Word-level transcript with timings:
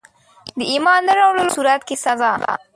د 0.57 0.59
ایمان 0.71 1.01
نه 1.07 1.13
راوړلو 1.19 1.49
په 1.51 1.55
صورت 1.55 1.81
کي 1.87 1.95
سزا. 2.03 2.31